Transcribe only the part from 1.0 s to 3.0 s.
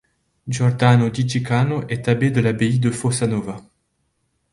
di Ceccano est abbé de l'abbaye de